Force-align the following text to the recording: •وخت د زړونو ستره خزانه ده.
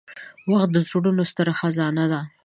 •وخت 0.51 0.69
د 0.73 0.77
زړونو 0.89 1.23
ستره 1.31 1.53
خزانه 1.59 2.05
ده. 2.11 2.21